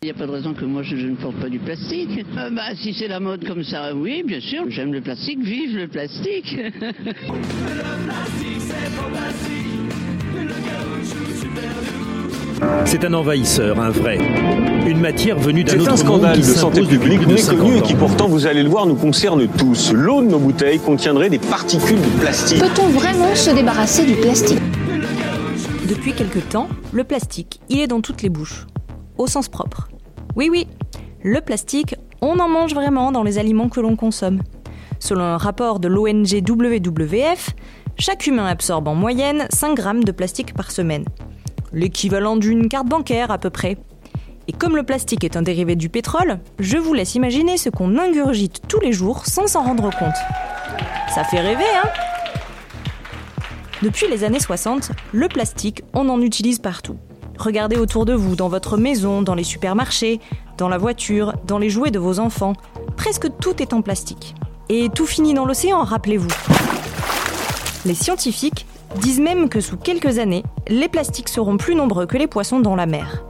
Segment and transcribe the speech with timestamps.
[0.00, 2.24] Il n'y a pas de raison que moi je, ne porte pas du plastique.
[2.36, 5.76] Euh, bah, si c'est la mode comme ça, oui, bien sûr, j'aime le plastique, vive
[5.76, 6.56] le plastique.
[6.56, 9.58] le plastique, c'est fantastique.
[12.84, 14.18] C'est un envahisseur, un vrai.
[14.86, 18.46] Une matière venue d'un autre un scandale de santé publique méconnu et qui pourtant, vous
[18.46, 19.92] allez le voir, nous concerne tous.
[19.92, 22.60] L'eau de nos bouteilles contiendrait des particules de plastique.
[22.60, 24.62] Peut-on vraiment se débarrasser du plastique?
[25.88, 28.64] Depuis quelque temps, le plastique, il est dans toutes les bouches
[29.18, 29.88] au sens propre.
[30.36, 30.66] Oui, oui,
[31.22, 34.40] le plastique, on en mange vraiment dans les aliments que l'on consomme.
[35.00, 37.50] Selon un rapport de l'ONG WWF,
[37.98, 41.04] chaque humain absorbe en moyenne 5 grammes de plastique par semaine.
[41.72, 43.76] L'équivalent d'une carte bancaire à peu près.
[44.46, 47.98] Et comme le plastique est un dérivé du pétrole, je vous laisse imaginer ce qu'on
[47.98, 50.16] ingurgite tous les jours sans s'en rendre compte.
[51.14, 51.88] Ça fait rêver, hein?
[53.82, 56.96] Depuis les années 60, le plastique, on en utilise partout.
[57.38, 60.20] Regardez autour de vous, dans votre maison, dans les supermarchés,
[60.56, 62.54] dans la voiture, dans les jouets de vos enfants.
[62.96, 64.34] Presque tout est en plastique.
[64.68, 66.28] Et tout finit dans l'océan, rappelez-vous.
[67.86, 72.26] Les scientifiques disent même que sous quelques années, les plastiques seront plus nombreux que les
[72.26, 73.22] poissons dans la mer.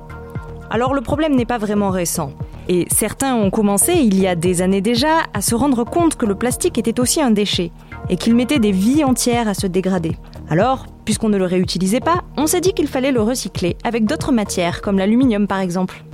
[0.71, 2.33] Alors le problème n'est pas vraiment récent.
[2.69, 6.27] Et certains ont commencé, il y a des années déjà, à se rendre compte que
[6.27, 7.73] le plastique était aussi un déchet
[8.11, 10.17] et qu'il mettait des vies entières à se dégrader.
[10.51, 14.31] Alors, puisqu'on ne le réutilisait pas, on s'est dit qu'il fallait le recycler avec d'autres
[14.31, 16.05] matières, comme l'aluminium par exemple.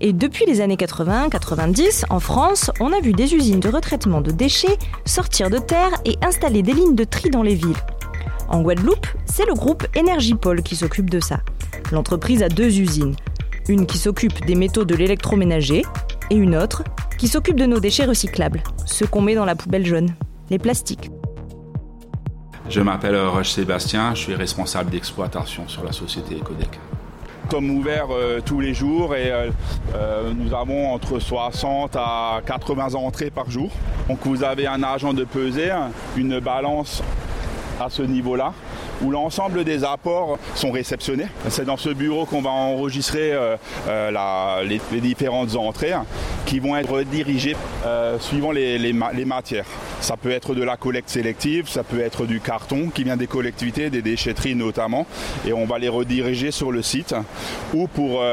[0.00, 4.30] Et depuis les années 80-90, en France, on a vu des usines de retraitement de
[4.30, 7.82] déchets sortir de terre et installer des lignes de tri dans les villes.
[8.48, 11.40] En Guadeloupe, c'est le groupe Energipol qui s'occupe de ça.
[11.90, 13.16] L'entreprise a deux usines.
[13.68, 15.82] Une qui s'occupe des métaux de l'électroménager
[16.30, 16.84] et une autre
[17.18, 20.14] qui s'occupe de nos déchets recyclables, ceux qu'on met dans la poubelle jaune,
[20.48, 21.10] les plastiques.
[22.68, 26.68] Je m'appelle Roche Sébastien, je suis responsable d'exploitation sur la société Ecodec.
[27.44, 29.48] Nous sommes ouverts euh, tous les jours et euh,
[29.94, 33.70] euh, nous avons entre 60 à 80 entrées par jour.
[34.06, 35.72] Donc vous avez un agent de pesée,
[36.14, 37.02] une balance
[37.80, 38.52] à ce niveau-là
[39.00, 41.28] où l'ensemble des apports sont réceptionnés.
[41.48, 43.32] C'est dans ce bureau qu'on va enregistrer
[43.88, 45.94] les, différentes entrées
[46.48, 47.54] qui vont être redirigées
[47.84, 49.66] euh, suivant les, matières.
[50.00, 53.26] Ça peut être de la collecte sélective, ça peut être du carton qui vient des
[53.26, 55.06] collectivités, des déchetteries notamment,
[55.46, 57.14] et on va les rediriger sur le site
[57.74, 58.24] ou pour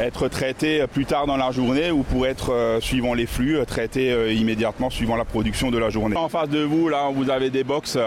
[0.00, 4.90] être traités plus tard dans la journée ou pour être, suivant les flux, traités immédiatement
[4.90, 6.16] suivant la production de la journée.
[6.16, 7.98] En face de vous, là, vous avez des box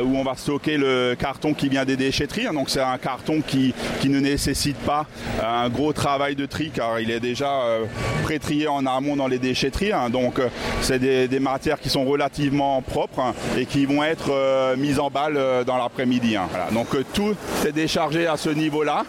[0.00, 2.46] où on va stocker le carton qui vient des déchetteries.
[2.46, 2.54] Hein.
[2.54, 5.06] donc c'est un carton qui, ne nécessite pas
[5.42, 7.84] un gros travail de tri car il est déjà euh,
[8.24, 9.92] pré-trié en amont dans les déchetteries.
[9.92, 10.10] Hein.
[10.10, 10.48] donc euh,
[10.80, 15.10] c'est des, matières qui sont relativement propres hein, et qui vont être euh, mises en
[15.10, 16.36] balle dans l'après-midi.
[16.72, 17.34] donc tout
[17.66, 19.04] est déchargé à ce niveau-là.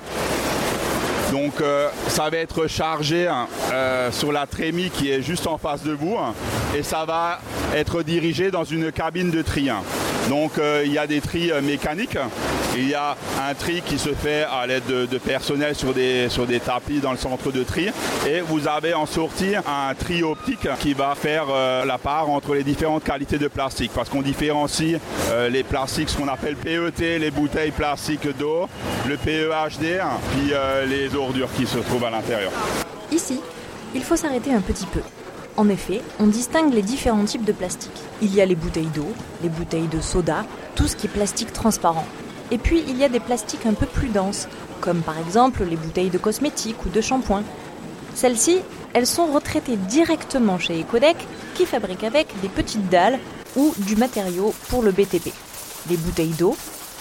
[1.31, 1.53] Donc
[2.07, 3.27] ça va être chargé
[4.11, 6.15] sur la trémie qui est juste en face de vous
[6.77, 7.39] et ça va
[7.75, 9.69] être dirigé dans une cabine de tri.
[10.29, 12.17] Donc euh, il y a des tris euh, mécaniques,
[12.75, 16.29] il y a un tri qui se fait à l'aide de, personnel sur des,
[16.63, 17.89] tapis dans le centre de tri
[18.27, 22.55] et vous avez en sortie un tri optique qui va faire euh, la part entre
[22.55, 24.99] les différentes qualités de plastique parce qu'on différencie
[25.49, 28.67] les plastiques, ce qu'on appelle PET, les bouteilles plastiques d'eau,
[29.07, 29.99] le PEHD,
[30.31, 30.53] puis
[30.87, 32.51] les ordures qui se trouvent à l'intérieur.
[33.11, 33.39] Ici,
[33.95, 35.01] il faut s'arrêter un petit peu.
[35.55, 37.91] En effet, on distingue les différents types de plastique.
[38.21, 39.07] Il y a les bouteilles d'eau,
[39.43, 42.05] les bouteilles de soda, tout ce qui est plastique transparent.
[42.49, 44.47] Et puis il y a des plastiques un peu plus denses,
[44.81, 47.43] comme par exemple les bouteilles de cosmétiques ou de shampoing.
[48.15, 48.59] Celles-ci,
[48.93, 51.17] elles sont retraitées directement chez Ecodec,
[51.53, 53.19] qui fabrique avec des petites dalles
[53.55, 55.31] ou du matériau pour le BTP.
[55.89, 56.55] Les bouteilles d'eau,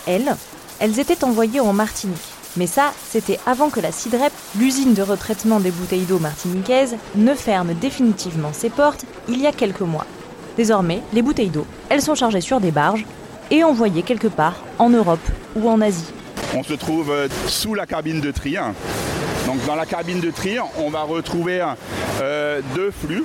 [0.06, 0.36] elles,
[0.78, 2.31] elles étaient envoyées en Martinique.
[2.56, 7.34] Mais ça, c'était avant que la CIDREP, l'usine de retraitement des bouteilles d'eau martiniquaise, ne
[7.34, 10.06] ferme définitivement ses portes il y a quelques mois.
[10.56, 13.06] Désormais, les bouteilles d'eau, elles sont chargées sur des barges
[13.50, 15.26] et envoyées quelque part en Europe
[15.56, 16.12] ou en Asie.
[16.54, 18.56] On se trouve euh, sous la cabine de tri.
[19.46, 21.64] Donc dans la cabine de tri, on va retrouver
[22.20, 23.24] euh, deux flux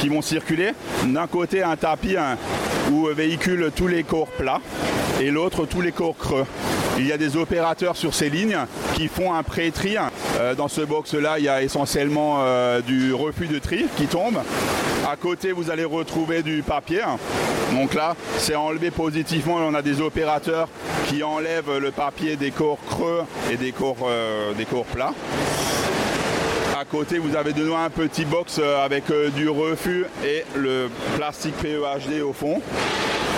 [0.00, 0.72] qui vont circuler.
[1.04, 2.16] D'un côté un tapis
[2.92, 4.60] où véhiculent tous les corps plats
[5.20, 6.46] et l'autre tous les corps creux.
[6.98, 8.58] Il y a des opérateurs sur ces lignes
[8.94, 9.96] qui font un pré-tri.
[10.38, 14.38] Euh, dans ce box-là, il y a essentiellement euh, du refus de tri qui tombe.
[15.10, 17.02] À côté, vous allez retrouver du papier.
[17.72, 19.56] Donc là, c'est enlevé positivement.
[19.56, 20.68] On a des opérateurs
[21.08, 25.14] qui enlèvent le papier des corps creux et des corps, euh, des corps plats.
[26.90, 29.04] Côté, vous avez de nouveau un petit box avec
[29.36, 32.60] du refus et le plastique PEHD au fond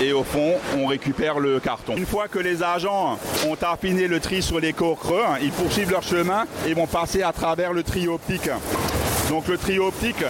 [0.01, 1.95] et au fond, on récupère le carton.
[1.97, 5.91] Une fois que les agents ont affiné le tri sur les corps creux, ils poursuivent
[5.91, 8.49] leur chemin et vont passer à travers le tri optique
[9.29, 10.25] Donc le tri optique,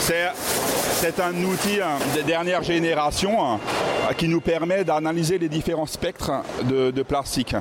[0.00, 3.58] c'est c'est un outil hein, de dernière génération hein,
[4.16, 6.30] qui nous permet d'analyser les différents spectres
[6.62, 7.56] de, de plastique.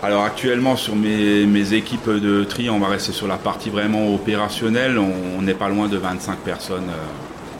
[0.00, 4.14] Alors actuellement sur mes, mes, équipes de tri, on va rester sur la partie vraiment
[4.14, 4.96] opérationnelle.
[4.96, 6.88] On n'est pas loin de 25 personnes.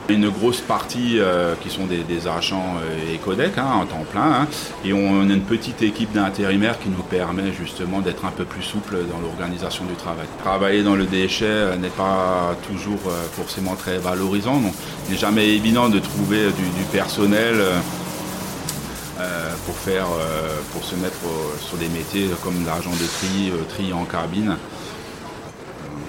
[0.07, 4.21] Une grosse partie euh, qui sont des, des agents euh, hein, en temps plein.
[4.21, 4.47] Hein,
[4.85, 8.63] et on a une petite équipe d'intérimaires qui nous permet justement d'être un peu plus
[8.63, 10.25] souple dans l'organisation du travail.
[10.39, 14.61] Travailler dans le déchet euh, n'est pas toujours euh, forcément très valorisant.
[14.61, 14.73] Donc
[15.07, 17.55] il n'est jamais évident de trouver du personnel.
[19.19, 23.51] Euh, pour faire, euh, pour se mettre euh, sur des métiers comme l'argent de tri,
[23.67, 24.45] tri en cabine.
[24.45, 24.57] Donc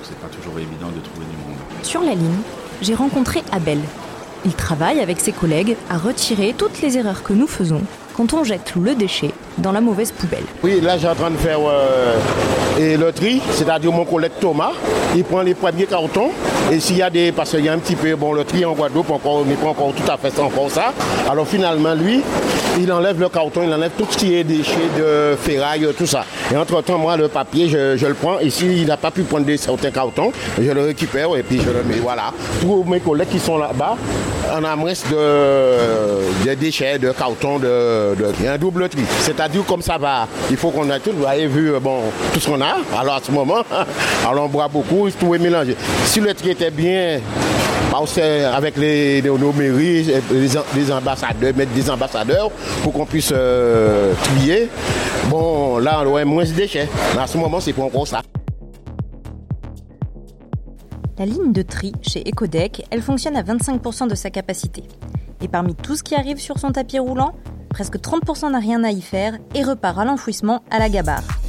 [0.04, 1.56] c'est pas toujours évident de trouver du monde.
[1.82, 2.38] Sur la ligne,
[2.82, 3.80] j'ai rencontré Abel.
[4.44, 7.82] Il travaille avec ses collègues à retirer toutes les erreurs que nous faisons
[8.16, 10.44] quand on jette le déchet dans la mauvaise poubelle.
[10.62, 12.16] Oui, là j'ai en train de faire euh,
[12.78, 14.72] et le tri, c'est-à-dire mon collègue Thomas,
[15.14, 16.30] il prend les premiers cartons
[16.70, 18.64] et s'il y a des, parce qu'il y a un petit peu, bon le tri
[18.64, 20.92] en Guadeloupe encore, n'est pas encore tout à fait encore ça.
[21.28, 22.22] Alors finalement lui,
[22.78, 26.24] il enlève le carton, il enlève tout ce qui est déchets de ferraille, tout ça.
[26.52, 28.38] Et entre-temps, moi, le papier, je, le prends.
[28.38, 31.82] Et s'il n'a pas pu prendre certains cartons, je le récupère et puis je le
[31.84, 32.00] mets.
[32.00, 32.32] Voilà.
[32.60, 33.96] Tous mes collègues qui sont là-bas,
[34.52, 39.02] on a moins de, de déchets, de cartons, de, il y a un double tri.
[39.20, 40.26] C'est-à-dire comme ça va.
[40.50, 41.12] Il faut qu'on ait tout.
[41.14, 42.00] Vous avez vu bon,
[42.32, 43.62] tout ce Alors à ce moment,
[44.28, 45.76] alors on boit beaucoup, tout est mélangé.
[46.04, 47.20] Si le tri était bien
[48.52, 52.50] avec les, nos mairies, les, les, ambassadeurs, mettre des ambassadeurs
[52.82, 54.68] pour qu'on puisse euh, trier.
[55.28, 56.88] Bon, là, on aurait moins de déchets.
[57.14, 58.22] Mais à ce moment, c'est pas encore ça.
[61.18, 64.84] La ligne de tri chez Ecodec, elle fonctionne à 25% de sa capacité.
[65.42, 67.34] Et parmi tout ce qui arrive sur son tapis roulant,
[67.68, 71.39] presque 30% n'a rien à y faire et repart à l'enfouissement à la gabarre.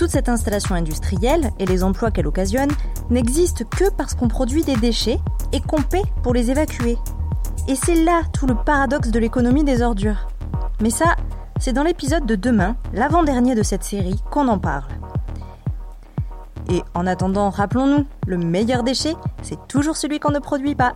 [0.00, 2.70] Toute cette installation industrielle et les emplois qu'elle occasionne
[3.10, 5.18] n'existent que parce qu'on produit des déchets
[5.52, 6.96] et qu'on paie pour les évacuer.
[7.68, 10.26] Et c'est là tout le paradoxe de l'économie des ordures.
[10.80, 11.16] Mais ça,
[11.58, 14.90] c'est dans l'épisode de demain, l'avant-dernier de cette série, qu'on en parle.
[16.70, 20.94] Et en attendant, rappelons-nous, le meilleur déchet, c'est toujours celui qu'on ne produit pas.